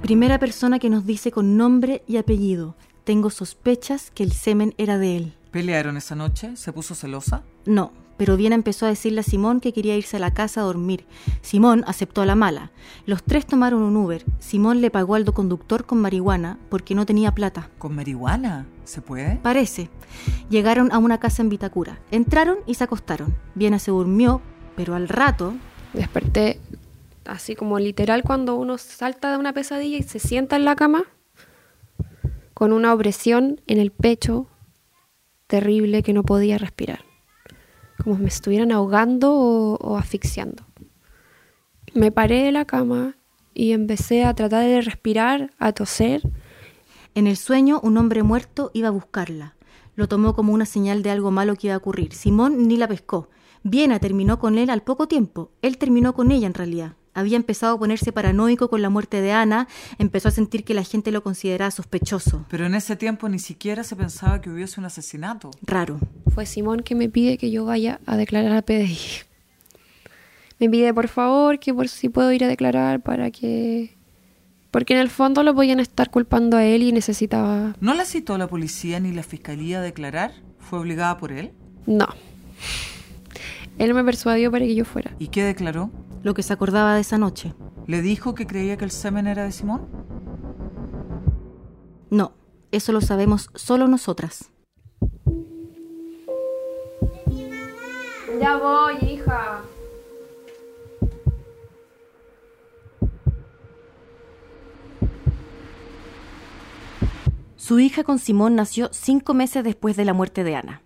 Primera 0.01 0.39
persona 0.39 0.79
que 0.79 0.89
nos 0.89 1.05
dice 1.05 1.31
con 1.31 1.57
nombre 1.57 2.03
y 2.07 2.17
apellido. 2.17 2.75
Tengo 3.03 3.29
sospechas 3.29 4.11
que 4.11 4.23
el 4.23 4.31
semen 4.31 4.73
era 4.77 4.97
de 4.97 5.17
él. 5.17 5.33
¿Pelearon 5.51 5.97
esa 5.97 6.15
noche? 6.15 6.55
¿Se 6.55 6.73
puso 6.73 6.95
celosa? 6.95 7.43
No, 7.65 7.91
pero 8.17 8.37
Viena 8.37 8.55
empezó 8.55 8.85
a 8.85 8.89
decirle 8.89 9.21
a 9.21 9.23
Simón 9.23 9.59
que 9.59 9.73
quería 9.73 9.97
irse 9.97 10.17
a 10.17 10.19
la 10.19 10.33
casa 10.33 10.61
a 10.61 10.65
dormir. 10.65 11.05
Simón 11.41 11.83
aceptó 11.87 12.21
a 12.21 12.25
la 12.25 12.35
mala. 12.35 12.71
Los 13.05 13.23
tres 13.23 13.45
tomaron 13.45 13.81
un 13.81 13.97
Uber. 13.97 14.23
Simón 14.39 14.81
le 14.81 14.91
pagó 14.91 15.15
al 15.15 15.25
conductor 15.25 15.85
con 15.85 15.99
marihuana 15.99 16.59
porque 16.69 16.93
no 16.93 17.05
tenía 17.05 17.33
plata. 17.33 17.69
¿Con 17.77 17.95
marihuana? 17.95 18.67
¿Se 18.83 19.01
puede? 19.01 19.37
Parece. 19.37 19.89
Llegaron 20.49 20.91
a 20.91 20.97
una 20.99 21.19
casa 21.19 21.41
en 21.41 21.49
Vitacura. 21.49 21.99
Entraron 22.11 22.57
y 22.67 22.75
se 22.75 22.83
acostaron. 22.83 23.35
Viena 23.55 23.79
se 23.79 23.91
durmió, 23.91 24.41
pero 24.75 24.93
al 24.93 25.07
rato 25.09 25.53
Desperté 25.95 26.59
así 27.25 27.55
como 27.55 27.79
literal 27.79 28.23
cuando 28.23 28.55
uno 28.55 28.77
salta 28.77 29.31
de 29.31 29.37
una 29.37 29.53
pesadilla 29.53 29.97
y 29.97 30.03
se 30.03 30.19
sienta 30.19 30.55
en 30.55 30.65
la 30.65 30.75
cama 30.75 31.05
con 32.55 32.71
una 32.71 32.93
opresión 32.93 33.61
en 33.67 33.79
el 33.79 33.91
pecho 33.91 34.47
terrible 35.47 36.03
que 36.03 36.13
no 36.13 36.23
podía 36.23 36.57
respirar. 36.57 37.05
Como 38.03 38.15
si 38.15 38.21
me 38.23 38.29
estuvieran 38.29 38.71
ahogando 38.71 39.33
o, 39.33 39.97
asfixiando. 39.97 40.65
Me 41.93 42.11
paré 42.11 42.43
de 42.43 42.51
la 42.51 42.65
cama 42.65 43.17
y 43.53 43.71
empecé 43.71 44.23
a 44.23 44.33
tratar 44.33 44.65
de 44.65 44.81
respirar, 44.81 45.51
a 45.59 45.71
toser. 45.73 46.21
En 47.13 47.27
el 47.27 47.37
sueño, 47.37 47.79
un 47.83 47.97
hombre 47.97 48.23
muerto 48.23 48.71
iba 48.73 48.87
a 48.87 48.91
buscarla. 48.91 49.55
Lo 49.95 50.07
tomó 50.07 50.33
como 50.33 50.53
una 50.53 50.65
señal 50.65 51.03
de 51.03 51.11
algo 51.11 51.31
malo 51.31 51.55
que 51.55 51.67
iba 51.67 51.75
a 51.75 51.79
ocurrir. 51.79 52.13
Simón 52.13 52.67
ni 52.67 52.77
la 52.77 52.87
pescó. 52.87 53.29
Viena 53.63 53.99
terminó 53.99 54.39
con 54.39 54.57
él 54.57 54.69
al 54.69 54.83
poco 54.83 55.07
tiempo. 55.07 55.51
Él 55.61 55.77
terminó 55.77 56.13
con 56.13 56.31
ella 56.31 56.47
en 56.47 56.53
realidad. 56.53 56.95
Había 57.15 57.37
empezado 57.37 57.75
a 57.75 57.79
ponerse 57.79 58.11
paranoico 58.11 58.69
con 58.69 58.81
la 58.81 58.89
muerte 58.89 59.21
de 59.21 59.31
Ana, 59.31 59.69
empezó 59.97 60.27
a 60.27 60.31
sentir 60.31 60.65
que 60.65 60.73
la 60.73 60.83
gente 60.83 61.11
lo 61.11 61.23
consideraba 61.23 61.71
sospechoso. 61.71 62.45
Pero 62.49 62.65
en 62.65 62.75
ese 62.75 62.97
tiempo 62.97 63.29
ni 63.29 63.39
siquiera 63.39 63.85
se 63.85 63.95
pensaba 63.95 64.41
que 64.41 64.49
hubiese 64.49 64.81
un 64.81 64.85
asesinato. 64.85 65.49
Raro. 65.61 65.97
Fue 66.33 66.45
Simón 66.45 66.81
que 66.81 66.93
me 66.93 67.07
pide 67.07 67.37
que 67.37 67.51
yo 67.51 67.63
vaya 67.63 68.01
a 68.05 68.17
declarar 68.17 68.51
a 68.51 68.61
PDI. 68.61 68.97
Me 70.59 70.69
pide 70.69 70.93
por 70.93 71.07
favor 71.07 71.57
que 71.57 71.73
por 71.73 71.87
si 71.87 72.09
puedo 72.09 72.31
ir 72.33 72.43
a 72.43 72.47
declarar 72.49 73.01
para 73.01 73.31
que... 73.31 73.95
Porque 74.69 74.93
en 74.93 74.99
el 74.99 75.09
fondo 75.09 75.41
lo 75.43 75.55
podían 75.55 75.79
estar 75.79 76.11
culpando 76.11 76.57
a 76.57 76.65
él 76.65 76.83
y 76.83 76.91
necesitaba... 76.91 77.77
¿No 77.79 77.93
la 77.93 78.03
citó 78.03 78.37
la 78.37 78.47
policía 78.47 78.99
ni 78.99 79.13
la 79.13 79.23
fiscalía 79.23 79.79
a 79.79 79.81
declarar? 79.81 80.33
¿Fue 80.59 80.79
obligada 80.79 81.17
por 81.17 81.31
él? 81.31 81.53
No. 81.85 82.07
Él 83.77 83.93
me 83.93 84.03
persuadió 84.03 84.51
para 84.51 84.65
que 84.65 84.75
yo 84.75 84.83
fuera. 84.83 85.11
¿Y 85.17 85.29
qué 85.29 85.43
declaró? 85.43 85.91
Lo 86.25 86.33
que 86.33 86.41
se 86.41 86.53
acordaba 86.53 86.95
de 86.95 87.01
esa 87.01 87.19
noche. 87.19 87.53
¿Le 87.85 88.01
dijo 88.01 88.33
que 88.33 88.47
creía 88.47 88.77
que 88.77 88.83
el 88.83 88.89
semen 88.89 89.27
era 89.27 89.43
de 89.43 89.51
Simón? 89.51 89.87
No, 92.09 92.31
eso 92.71 92.91
lo 92.91 92.99
sabemos 92.99 93.51
solo 93.53 93.87
nosotras. 93.87 94.51
Ya 98.41 98.57
voy, 98.57 98.95
hija. 99.07 99.61
Su 107.55 107.79
hija 107.79 108.03
con 108.03 108.17
Simón 108.17 108.55
nació 108.55 108.89
cinco 108.91 109.35
meses 109.35 109.63
después 109.63 109.95
de 109.95 110.05
la 110.05 110.13
muerte 110.13 110.43
de 110.43 110.55
Ana. 110.55 110.81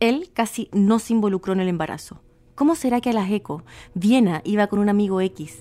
Él 0.00 0.30
casi 0.32 0.70
no 0.72 0.98
se 0.98 1.12
involucró 1.12 1.52
en 1.52 1.60
el 1.60 1.68
embarazo. 1.68 2.22
¿Cómo 2.58 2.74
será 2.74 3.00
que 3.00 3.10
a 3.10 3.12
las 3.12 3.30
eco 3.30 3.62
Viena 3.94 4.42
iba 4.44 4.66
con 4.66 4.80
un 4.80 4.88
amigo 4.88 5.20
X? 5.20 5.58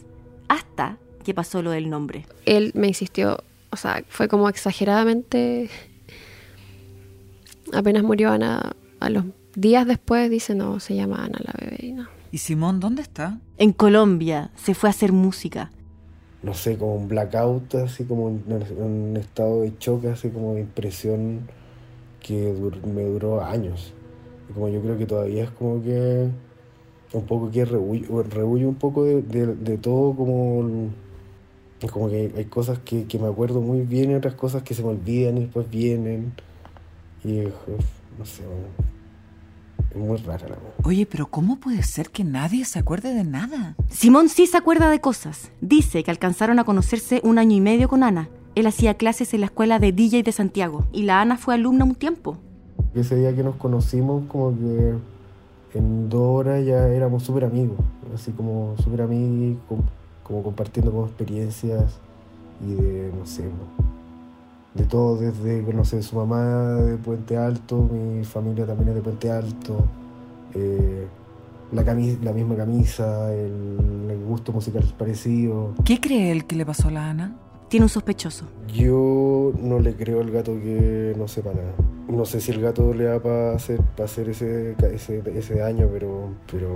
Hasta 0.48 0.98
que 1.24 1.36
pasó 1.36 1.62
lo 1.62 1.70
del 1.70 1.92
nombre. 1.92 2.26
Él 2.46 2.72
me 2.74 2.88
insistió, 2.88 3.38
o 3.70 3.76
sea, 3.78 4.04
fue 4.10 4.28
como 4.28 4.50
exageradamente... 4.50 5.70
Apenas 7.72 8.02
murió 8.02 8.32
Ana, 8.32 8.74
a 9.00 9.10
los 9.12 9.26
días 9.56 9.86
después 9.86 10.30
dice, 10.32 10.56
no, 10.56 10.80
se 10.80 10.96
llama 10.96 11.24
Ana 11.26 11.38
la 11.44 11.54
bebé. 11.60 11.78
y 11.86 11.92
no. 11.92 12.08
¿Y 12.32 12.40
Simón 12.40 12.80
dónde 12.80 13.04
está? 13.04 13.40
En 13.58 13.74
Colombia 13.74 14.50
se 14.56 14.74
fue 14.74 14.90
a 14.90 14.92
hacer 14.92 15.12
música. 15.12 15.70
no 16.42 16.54
sé, 16.56 16.78
como 16.78 16.96
un 16.96 17.08
blackout, 17.10 17.76
así 17.76 18.06
como 18.06 18.26
un, 18.26 18.44
un 18.78 19.18
estado 19.18 19.62
de 19.62 19.78
choque, 19.78 20.08
así 20.10 20.30
como 20.30 20.56
de 20.56 20.62
impresión 20.62 21.42
que 22.22 22.56
dur- 22.56 22.82
me 22.86 23.04
duró 23.04 23.44
años. 23.44 23.94
Y 24.50 24.54
como 24.54 24.70
yo 24.70 24.82
creo 24.82 24.98
que 24.98 25.06
todavía 25.06 25.44
es 25.44 25.50
como 25.52 25.84
que 25.84 26.30
un 27.14 27.24
poco 27.26 27.50
que 27.52 27.64
rehuyo, 27.66 28.24
rehuyo 28.24 28.68
un 28.68 28.76
poco 28.76 29.04
de, 29.04 29.22
de- 29.22 29.56
de 29.56 29.78
todo, 29.78 30.14
como, 30.16 30.90
como 31.92 32.10
que 32.10 32.32
hay 32.36 32.46
cosas 32.46 32.80
que, 32.80 33.06
que 33.06 33.18
me 33.20 33.28
acuerdo 33.28 33.62
muy 33.62 33.82
bien 33.82 34.12
y 34.12 34.16
otras 34.16 34.34
cosas 34.36 34.64
que 34.64 34.74
se 34.74 34.84
me 34.84 34.90
olvidan 34.90 35.38
y 35.38 35.42
después 35.42 35.70
vienen. 35.70 36.34
Y 37.24 37.40
es- 37.40 37.54
no 38.20 38.26
sé, 38.26 38.44
es 39.92 39.98
muy 39.98 40.18
rara 40.18 40.48
la 40.50 40.56
cosa. 40.56 40.74
Oye, 40.84 41.06
pero 41.06 41.28
¿cómo 41.28 41.58
puede 41.58 41.82
ser 41.84 42.10
que 42.10 42.24
nadie 42.24 42.66
se 42.66 42.80
acuerde 42.80 43.14
de 43.14 43.24
nada? 43.24 43.76
Simón 43.90 44.28
sí 44.30 44.48
se 44.48 44.58
acuerda 44.58 44.90
de 44.90 45.00
cosas. 45.00 45.52
Dice 45.62 46.04
que 46.04 46.12
alcanzaron 46.12 46.60
a 46.60 46.64
conocerse 46.66 47.22
un 47.24 47.38
año 47.38 47.56
y 47.56 47.62
medio 47.62 47.88
con 47.88 48.04
Ana. 48.04 48.30
Él 48.56 48.66
hacía 48.68 48.96
clases 48.96 49.34
en 49.34 49.42
la 49.42 49.46
escuela 49.48 49.80
de 49.80 49.92
DJ 49.92 50.24
de 50.24 50.32
Santiago 50.32 50.86
y 50.92 51.04
la 51.04 51.22
Ana 51.22 51.38
fue 51.38 51.54
alumna 51.54 51.86
un 51.86 51.96
tiempo. 51.96 52.38
Ese 52.96 53.16
día 53.16 53.36
que 53.36 53.44
nos 53.44 53.56
conocimos, 53.56 54.24
como 54.28 54.52
que 54.58 54.94
en 55.78 56.10
dos 56.10 56.22
horas 56.40 56.66
ya 56.66 56.88
éramos 56.90 57.24
súper 57.24 57.46
amigos, 57.46 57.78
así 58.14 58.32
como 58.32 58.76
súper 58.84 59.02
amigos, 59.02 59.58
com- 59.68 59.82
como 60.24 60.44
compartiendo 60.44 60.92
como 60.92 61.06
experiencias 61.06 62.00
y 62.66 62.74
de, 62.74 63.12
no 63.18 63.26
sé, 63.26 63.44
de 64.74 64.84
todo, 64.84 65.16
desde, 65.18 65.62
no 65.74 65.84
su 66.04 66.16
mamá 66.16 66.44
de 66.76 66.98
Puente 66.98 67.38
Alto, 67.38 67.78
mi 67.78 68.24
familia 68.24 68.66
también 68.66 68.90
es 68.90 68.96
de 68.96 69.02
Puente 69.02 69.32
Alto, 69.32 69.86
eh, 70.54 71.08
la 71.72 72.32
misma 72.34 72.56
camisa, 72.56 73.34
el, 73.34 74.08
el 74.10 74.24
gusto 74.26 74.52
musical 74.54 74.84
parecido. 74.98 75.74
¿Qué 75.84 76.00
cree 76.00 76.32
él 76.32 76.46
que 76.46 76.56
le 76.56 76.66
pasó 76.66 76.88
a 76.90 76.92
la 76.92 77.10
Ana? 77.10 77.36
Tiene 77.70 77.84
un 77.84 77.90
sospechoso. 77.90 78.46
Yo 78.74 79.52
no 79.62 79.80
le 79.80 79.94
creo 79.94 80.22
al 80.22 80.32
gato 80.32 80.54
que 80.54 81.14
no 81.18 81.28
sepa 81.28 81.54
nada. 81.54 81.74
No 82.08 82.24
sé 82.24 82.40
si 82.40 82.52
el 82.52 82.62
gato 82.62 82.94
le 82.94 83.04
da 83.04 83.20
para 83.22 83.54
hacer, 83.54 83.82
pa 83.98 84.06
hacer 84.06 84.30
ese, 84.30 84.76
ese, 84.94 85.22
ese 85.36 85.56
daño, 85.56 85.90
pero, 85.92 86.30
pero 86.50 86.70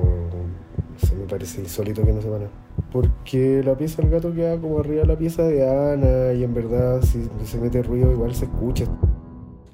sé, 0.98 1.16
me 1.16 1.26
parece 1.26 1.62
insólito 1.62 2.04
que 2.04 2.12
no 2.12 2.22
sepa 2.22 2.40
nada. 2.40 2.52
Porque 2.92 3.64
la 3.64 3.78
pieza 3.78 4.02
del 4.02 4.12
gato 4.12 4.34
queda 4.34 4.60
como 4.60 4.80
arriba 4.80 5.02
de 5.02 5.08
la 5.08 5.18
pieza 5.18 5.44
de 5.44 5.66
Ana 5.66 6.34
y 6.34 6.44
en 6.44 6.54
verdad 6.54 7.02
si 7.02 7.26
se 7.46 7.58
mete 7.58 7.82
ruido 7.84 8.12
igual 8.12 8.36
se 8.36 8.46
escucha. 8.46 8.86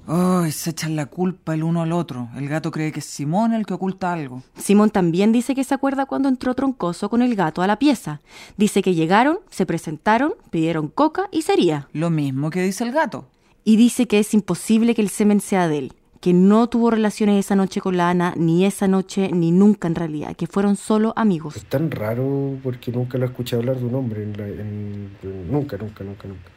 Ay, 0.09 0.51
se 0.53 0.69
echan 0.69 0.95
la 0.95 1.07
culpa 1.07 1.53
el 1.53 1.63
uno 1.63 1.81
al 1.81 1.91
otro. 1.91 2.29
El 2.37 2.47
gato 2.47 2.71
cree 2.71 2.93
que 2.93 2.99
es 2.99 3.05
Simón 3.05 3.53
el 3.53 3.65
que 3.65 3.73
oculta 3.73 4.13
algo. 4.13 4.41
Simón 4.57 4.89
también 4.89 5.33
dice 5.33 5.53
que 5.53 5.65
se 5.65 5.73
acuerda 5.73 6.05
cuando 6.05 6.29
entró 6.29 6.53
Troncoso 6.53 7.09
con 7.09 7.21
el 7.21 7.35
gato 7.35 7.61
a 7.61 7.67
la 7.67 7.77
pieza. 7.77 8.21
Dice 8.55 8.81
que 8.81 8.95
llegaron, 8.95 9.39
se 9.49 9.65
presentaron, 9.65 10.33
pidieron 10.49 10.87
coca 10.87 11.27
y 11.31 11.41
sería. 11.41 11.89
Lo 11.91 12.09
mismo 12.09 12.49
que 12.49 12.61
dice 12.63 12.85
el 12.85 12.93
gato. 12.93 13.27
Y 13.65 13.75
dice 13.75 14.07
que 14.07 14.19
es 14.19 14.33
imposible 14.33 14.95
que 14.95 15.01
el 15.01 15.09
semen 15.09 15.41
sea 15.41 15.67
de 15.67 15.79
él, 15.79 15.93
que 16.21 16.31
no 16.31 16.67
tuvo 16.69 16.89
relaciones 16.89 17.43
esa 17.45 17.57
noche 17.57 17.81
con 17.81 17.97
la 17.97 18.09
Ana, 18.09 18.33
ni 18.37 18.63
esa 18.63 18.87
noche, 18.87 19.29
ni 19.33 19.51
nunca 19.51 19.89
en 19.89 19.95
realidad, 19.95 20.37
que 20.37 20.47
fueron 20.47 20.77
solo 20.77 21.11
amigos. 21.17 21.57
Es 21.57 21.65
tan 21.65 21.91
raro 21.91 22.57
porque 22.63 22.93
nunca 22.93 23.17
lo 23.17 23.25
escuché 23.25 23.57
hablar 23.57 23.75
de 23.77 23.85
un 23.85 23.95
hombre. 23.95 24.23
En 24.23 24.37
la- 24.37 24.47
en- 24.47 25.09
nunca, 25.51 25.75
nunca, 25.77 26.05
nunca, 26.05 26.27
nunca. 26.29 26.49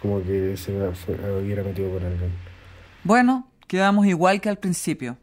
Como 0.00 0.22
que 0.22 0.56
se 0.56 0.72
fue- 0.92 1.40
hubiera 1.42 1.62
metido 1.62 1.90
con 1.92 2.04
alguien. 2.04 2.30
Bueno, 3.04 3.48
quedamos 3.66 4.06
igual 4.06 4.40
que 4.40 4.48
al 4.48 4.58
principio. 4.58 5.16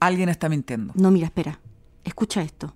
Alguien 0.00 0.28
está 0.28 0.48
mintiendo. 0.48 0.92
No, 0.96 1.10
mira, 1.10 1.26
espera. 1.26 1.60
Escucha 2.04 2.42
esto. 2.42 2.74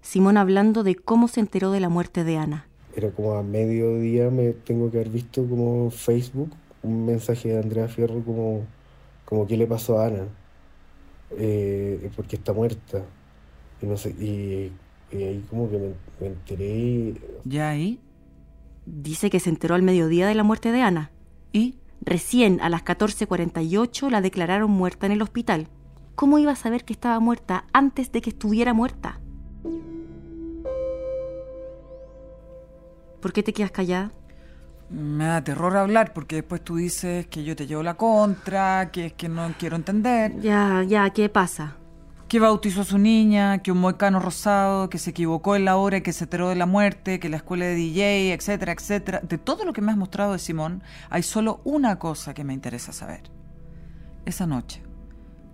Simón 0.00 0.36
hablando 0.36 0.82
de 0.82 0.96
cómo 0.96 1.28
se 1.28 1.40
enteró 1.40 1.70
de 1.70 1.80
la 1.80 1.88
muerte 1.88 2.24
de 2.24 2.36
Ana. 2.36 2.66
Era 2.96 3.10
como 3.10 3.34
a 3.34 3.42
mediodía 3.42 4.30
me 4.30 4.52
tengo 4.52 4.90
que 4.90 4.98
haber 4.98 5.10
visto 5.10 5.46
como 5.48 5.90
Facebook 5.90 6.50
un 6.82 7.06
mensaje 7.06 7.48
de 7.50 7.58
Andrea 7.60 7.88
Fierro 7.88 8.22
como, 8.24 8.64
como 9.24 9.46
qué 9.46 9.56
le 9.56 9.66
pasó 9.66 9.98
a 10.00 10.06
Ana. 10.06 10.24
Eh, 11.38 12.10
porque 12.16 12.36
está 12.36 12.52
muerta. 12.52 13.02
Y 13.80 13.86
no 13.86 13.96
sé, 13.96 14.10
y, 14.10 14.72
y 15.16 15.22
ahí 15.22 15.44
como 15.48 15.70
que 15.70 15.78
me, 15.78 15.88
me 16.20 16.26
enteré 16.28 16.66
y 16.76 17.20
¿Ya 17.44 17.70
ahí? 17.70 17.98
Dice 18.86 19.30
que 19.30 19.40
se 19.40 19.50
enteró 19.50 19.74
al 19.74 19.82
mediodía 19.82 20.26
de 20.26 20.34
la 20.34 20.42
muerte 20.42 20.72
de 20.72 20.82
Ana. 20.82 21.10
¿Y? 21.52 21.76
Recién 22.00 22.60
a 22.60 22.68
las 22.68 22.84
14.48 22.84 24.10
la 24.10 24.20
declararon 24.20 24.70
muerta 24.70 25.06
en 25.06 25.12
el 25.12 25.22
hospital. 25.22 25.68
¿Cómo 26.14 26.38
iba 26.38 26.52
a 26.52 26.56
saber 26.56 26.84
que 26.84 26.92
estaba 26.92 27.20
muerta 27.20 27.64
antes 27.72 28.10
de 28.12 28.20
que 28.20 28.30
estuviera 28.30 28.74
muerta? 28.74 29.20
¿Por 33.20 33.32
qué 33.32 33.42
te 33.42 33.52
quedas 33.52 33.70
callada? 33.70 34.10
Me 34.90 35.24
da 35.24 35.42
terror 35.42 35.76
hablar 35.76 36.12
porque 36.12 36.36
después 36.36 36.62
tú 36.62 36.76
dices 36.76 37.26
que 37.28 37.44
yo 37.44 37.56
te 37.56 37.66
llevo 37.66 37.82
la 37.82 37.94
contra, 37.94 38.90
que 38.90 39.06
es 39.06 39.12
que 39.14 39.28
no 39.28 39.48
quiero 39.58 39.76
entender, 39.76 40.38
Ya, 40.40 40.82
ya, 40.86 41.08
¿qué 41.10 41.28
pasa? 41.28 41.76
Que 42.32 42.40
bautizó 42.40 42.80
a 42.80 42.84
su 42.84 42.96
niña, 42.96 43.58
que 43.58 43.72
un 43.72 43.78
moicano 43.78 44.18
rosado, 44.18 44.88
que 44.88 44.96
se 44.96 45.10
equivocó 45.10 45.54
en 45.54 45.66
la 45.66 45.76
hora 45.76 46.00
que 46.00 46.14
se 46.14 46.24
enteró 46.24 46.48
de 46.48 46.54
la 46.54 46.64
muerte, 46.64 47.20
que 47.20 47.28
la 47.28 47.36
escuela 47.36 47.66
de 47.66 47.74
DJ, 47.74 48.32
etcétera, 48.32 48.72
etcétera. 48.72 49.20
De 49.22 49.36
todo 49.36 49.66
lo 49.66 49.74
que 49.74 49.82
me 49.82 49.92
has 49.92 49.98
mostrado 49.98 50.32
de 50.32 50.38
Simón, 50.38 50.82
hay 51.10 51.22
solo 51.24 51.60
una 51.64 51.98
cosa 51.98 52.32
que 52.32 52.42
me 52.42 52.54
interesa 52.54 52.94
saber. 52.94 53.20
Esa 54.24 54.46
noche, 54.46 54.80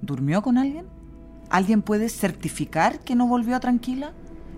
¿durmió 0.03 0.41
con 0.41 0.57
alguien? 0.57 0.87
¿Alguien 1.51 1.83
puede 1.83 2.09
certificar 2.09 3.01
que 3.01 3.17
no 3.17 3.27
volvió 3.27 3.59
tranquila? 3.59 4.13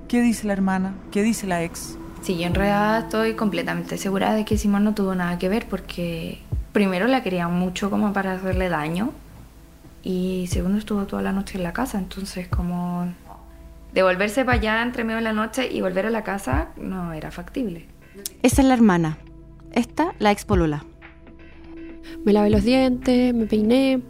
¿Qué 0.07 0.21
dice 0.21 0.47
la 0.47 0.53
hermana? 0.53 0.93
¿Qué 1.11 1.23
dice 1.23 1.47
la 1.47 1.65
ex? 1.65 1.97
Sí, 2.21 2.37
yo 2.37 2.49
en 2.49 2.55
realidad 2.55 2.99
estoy 2.99 3.35
completamente 3.35 3.97
segura 3.97 4.35
de 4.35 4.45
que 4.45 4.59
Simón 4.59 4.85
no 4.85 4.93
tuvo 4.93 5.15
nada 5.15 5.39
que 5.39 5.49
ver 5.49 5.67
porque 5.71 6.43
primero 6.73 7.07
la 7.07 7.23
quería 7.23 7.49
mucho 7.49 7.89
como 7.89 8.13
para 8.13 8.35
hacerle 8.35 8.69
daño 8.69 9.15
y 10.03 10.47
segundo 10.49 10.79
estuvo 10.79 11.07
toda 11.07 11.23
la 11.23 11.33
noche 11.33 11.59
en 11.59 11.65
la 11.65 11.73
casa, 11.73 11.99
entonces 11.99 12.49
como 12.49 13.13
devolverse 13.93 14.45
para 14.45 14.59
allá 14.59 14.83
entre 14.83 15.05
medio 15.05 15.17
de 15.17 15.25
la 15.25 15.33
noche 15.33 15.71
y 15.71 15.81
volver 15.81 16.07
a 16.07 16.11
la 16.11 16.23
casa 16.23 16.69
no 16.77 17.13
era 17.13 17.31
factible. 17.31 17.87
Esa 18.43 18.63
es 18.63 18.69
la 18.69 18.75
hermana. 18.75 19.19
Esta, 19.73 20.15
la 20.19 20.33
ex 20.33 20.45
polola. 20.45 20.85
Me 22.25 22.33
lavé 22.33 22.51
los 22.51 22.65
dientes, 22.65 23.35
me 23.35 23.47
peiné, 23.47 24.03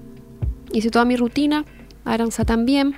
hice 0.72 0.90
toda 0.90 1.04
mi 1.04 1.16
rutina, 1.16 1.64
Aranza 2.04 2.44
también. 2.44 2.94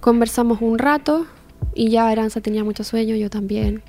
Conversamos 0.00 0.62
un 0.62 0.78
rato 0.78 1.26
y 1.74 1.90
ya 1.90 2.08
Aranza 2.08 2.40
tenía 2.40 2.64
mucho 2.64 2.84
sueño, 2.84 3.14
yo 3.16 3.30
también. 3.30 3.82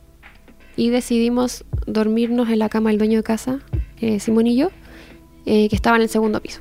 Y 0.75 0.89
decidimos 0.89 1.65
dormirnos 1.85 2.49
en 2.49 2.59
la 2.59 2.69
cama 2.69 2.89
del 2.89 2.97
dueño 2.97 3.17
de 3.17 3.23
casa, 3.23 3.59
eh, 3.99 4.19
Simón 4.19 4.47
y 4.47 4.55
yo, 4.55 4.69
eh, 5.45 5.69
que 5.69 5.75
estaba 5.75 5.95
en 5.95 6.03
el 6.03 6.09
segundo 6.09 6.41
piso. 6.41 6.59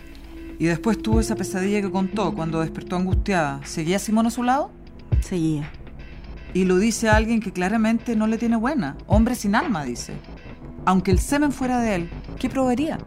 Y 0.60 0.66
después 0.66 1.00
tuvo 1.00 1.20
esa 1.20 1.36
pesadilla 1.36 1.80
que 1.80 1.90
contó 1.90 2.34
cuando 2.34 2.60
despertó 2.60 2.96
angustiada. 2.96 3.60
¿Seguía 3.64 3.98
Simón 3.98 4.26
a 4.26 4.30
su 4.30 4.42
lado? 4.42 4.70
Seguía. 5.20 5.70
Y 6.52 6.66
lo 6.66 6.76
dice 6.76 7.08
alguien 7.08 7.40
que 7.40 7.50
claramente 7.50 8.14
no 8.14 8.26
le 8.26 8.36
tiene 8.36 8.56
buena. 8.56 8.98
Hombre 9.06 9.34
sin 9.36 9.54
alma, 9.54 9.84
dice. 9.84 10.12
Aunque 10.84 11.12
el 11.12 11.18
semen 11.18 11.50
fuera 11.50 11.80
de 11.80 11.94
él, 11.94 12.10
¿qué 12.38 12.50
probaría? 12.50 12.98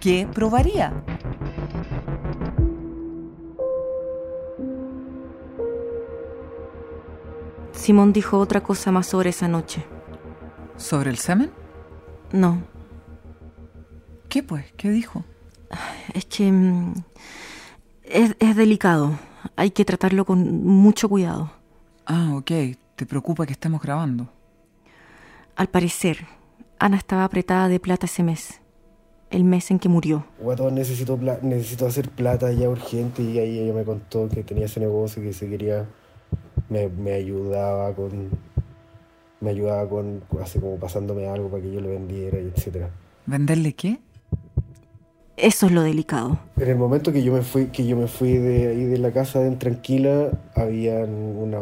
¿Qué 0.00 0.28
probaría? 0.32 0.92
Simón 7.72 8.12
dijo 8.12 8.38
otra 8.38 8.62
cosa 8.62 8.92
más 8.92 9.08
sobre 9.08 9.30
esa 9.30 9.48
noche. 9.48 9.84
¿Sobre 10.76 11.10
el 11.10 11.18
semen? 11.18 11.50
No, 12.30 12.62
¿Qué 14.28 14.44
pues? 14.44 14.72
¿Qué 14.76 14.88
dijo? 14.90 15.24
Es 16.14 16.24
que 16.26 16.50
mm, 16.50 16.94
es, 18.04 18.36
es 18.38 18.56
delicado. 18.56 19.18
Hay 19.56 19.70
que 19.70 19.84
tratarlo 19.84 20.24
con 20.24 20.64
mucho 20.64 21.08
cuidado. 21.08 21.50
Ah, 22.06 22.32
ok. 22.36 22.50
¿Te 22.96 23.06
preocupa 23.06 23.46
que 23.46 23.52
estemos 23.52 23.80
grabando? 23.82 24.32
Al 25.56 25.68
parecer, 25.68 26.26
Ana 26.78 26.96
estaba 26.96 27.24
apretada 27.24 27.68
de 27.68 27.80
plata 27.80 28.06
ese 28.06 28.22
mes. 28.22 28.60
El 29.30 29.44
mes 29.44 29.70
en 29.70 29.78
que 29.78 29.88
murió. 29.88 30.24
Guatón, 30.38 30.74
necesito, 30.76 31.16
pla- 31.16 31.38
necesito 31.42 31.86
hacer 31.86 32.10
plata 32.10 32.52
ya 32.52 32.68
urgente 32.68 33.22
y 33.22 33.38
ahí 33.38 33.58
ella 33.58 33.72
me 33.72 33.84
contó 33.84 34.28
que 34.28 34.42
tenía 34.44 34.66
ese 34.66 34.78
negocio 34.80 35.20
que 35.22 35.32
se 35.32 35.48
quería, 35.48 35.84
me, 36.68 36.88
me 36.88 37.12
ayudaba 37.14 37.92
con, 37.94 38.30
me 39.40 39.50
ayudaba 39.50 39.88
con, 39.88 40.22
así 40.42 40.60
como 40.60 40.76
pasándome 40.78 41.26
algo 41.26 41.48
para 41.50 41.62
que 41.62 41.72
yo 41.72 41.80
lo 41.80 41.88
vendiera 41.88 42.38
y 42.38 42.52
etcétera. 42.54 42.90
¿Venderle 43.26 43.74
qué? 43.74 43.98
Eso 45.36 45.66
es 45.66 45.72
lo 45.72 45.82
delicado. 45.82 46.38
En 46.56 46.68
el 46.68 46.76
momento 46.76 47.12
que 47.12 47.22
yo 47.22 47.32
me 47.32 47.42
fui, 47.42 47.66
que 47.66 47.86
yo 47.86 47.94
me 47.96 48.06
fui 48.06 48.38
de 48.38 48.68
ahí 48.68 48.84
de 48.84 48.96
la 48.96 49.10
casa 49.12 49.44
en 49.46 49.58
tranquila, 49.58 50.30
había 50.54 51.04
una, 51.04 51.58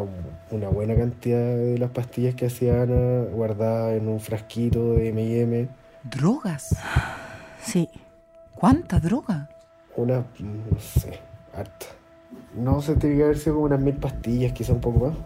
una 0.51 0.69
buena 0.69 0.95
cantidad 0.95 1.57
de 1.57 1.77
las 1.77 1.89
pastillas 1.89 2.35
que 2.35 2.45
hacía 2.45 2.83
Ana 2.83 3.23
guardadas 3.33 3.97
en 3.97 4.07
un 4.07 4.21
frasquito 4.21 4.93
de 4.93 5.09
M&M. 5.09 5.67
¿Drogas? 6.03 6.75
Sí. 7.61 7.89
¿Cuánta 8.53 9.01
droga? 9.01 9.49
Una, 9.97 10.19
no 10.39 10.79
sé, 10.79 11.19
harta. 11.53 11.87
No 12.55 12.81
sé, 12.81 12.95
tenía 12.95 13.17
que 13.17 13.23
haber 13.23 13.37
sido 13.37 13.55
como 13.55 13.65
unas 13.65 13.81
mil 13.81 13.95
pastillas, 13.95 14.53
quizá 14.53 14.71
un 14.71 14.79
poco 14.79 15.07
más. 15.07 15.17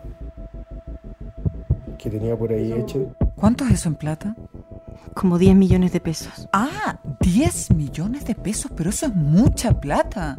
Que 2.00 2.10
tenía 2.10 2.36
por 2.36 2.52
ahí 2.52 2.72
hecho. 2.72 3.14
¿Cuánto 3.36 3.66
es 3.66 3.72
eso 3.72 3.90
en 3.90 3.96
plata? 3.96 4.36
Como 5.14 5.38
10 5.38 5.56
millones 5.56 5.92
de 5.92 6.00
pesos. 6.00 6.48
Ah, 6.52 7.00
10 7.34 7.76
millones 7.76 8.26
de 8.26 8.34
pesos, 8.34 8.72
pero 8.76 8.90
eso 8.90 9.06
es 9.06 9.16
mucha 9.16 9.80
plata. 9.80 10.38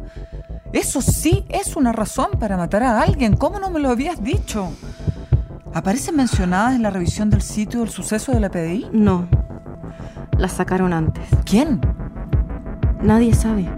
Eso 0.73 1.01
sí 1.01 1.45
es 1.49 1.75
una 1.75 1.93
razón 1.93 2.31
para 2.39 2.57
matar 2.57 2.83
a 2.83 3.01
alguien. 3.01 3.35
¿Cómo 3.37 3.59
no 3.59 3.69
me 3.69 3.79
lo 3.79 3.89
habías 3.89 4.21
dicho? 4.21 4.71
¿Aparecen 5.73 6.17
mencionadas 6.17 6.75
en 6.75 6.83
la 6.83 6.89
revisión 6.89 7.29
del 7.29 7.41
sitio 7.41 7.79
del 7.79 7.89
suceso 7.89 8.33
de 8.33 8.41
la 8.41 8.49
PDI? 8.49 8.89
No. 8.91 9.27
La 10.37 10.49
sacaron 10.49 10.91
antes. 10.91 11.23
¿Quién? 11.45 11.79
Nadie 13.01 13.33
sabe. 13.33 13.69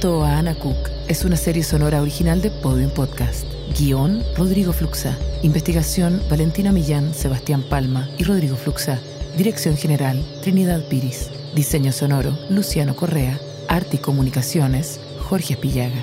¿Quién 0.00 0.12
mató 0.12 0.24
a 0.24 0.38
Anna 0.38 0.54
Cook? 0.54 0.88
Es 1.08 1.26
una 1.26 1.36
serie 1.36 1.62
sonora 1.62 2.00
original 2.00 2.40
de 2.40 2.50
Podium 2.50 2.90
Podcast. 2.90 3.44
Guión, 3.78 4.24
Rodrigo 4.34 4.72
Fluxa. 4.72 5.18
Investigación, 5.42 6.22
Valentina 6.30 6.72
Millán, 6.72 7.12
Sebastián 7.12 7.62
Palma 7.62 8.08
y 8.16 8.24
Rodrigo 8.24 8.56
Fluxa. 8.56 8.98
Dirección 9.36 9.76
General, 9.76 10.24
Trinidad 10.40 10.82
Piris. 10.88 11.28
Diseño 11.54 11.92
sonoro, 11.92 12.34
Luciano 12.48 12.96
Correa. 12.96 13.38
Arte 13.68 13.96
y 13.96 13.98
Comunicaciones, 13.98 15.00
Jorge 15.28 15.52
Espillaga. 15.52 16.02